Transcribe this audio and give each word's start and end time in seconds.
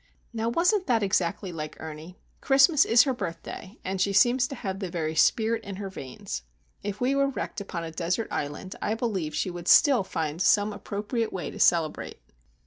Now 0.33 0.49
wasn't 0.49 0.87
that 0.87 1.03
exactly 1.03 1.51
like 1.51 1.77
Ernie? 1.79 2.17
Christmas 2.41 2.85
is 2.85 3.03
her 3.03 3.13
birthday, 3.13 3.77
and 3.85 4.01
she 4.01 4.13
seems 4.13 4.47
to 4.47 4.55
have 4.55 4.79
the 4.79 4.89
very 4.89 5.13
spirit 5.13 5.63
in 5.63 5.75
her 5.75 5.91
veins. 5.91 6.41
If 6.81 6.99
we 6.99 7.13
were 7.13 7.27
wrecked 7.29 7.61
upon 7.61 7.83
a 7.83 7.91
desert 7.91 8.29
island, 8.31 8.75
I 8.81 8.95
believe 8.95 9.35
she 9.35 9.51
would 9.51 9.67
still 9.67 10.03
find 10.03 10.41
some 10.41 10.73
appropriate 10.73 11.31
way 11.31 11.51
to 11.51 11.59
celebrate. 11.59 12.19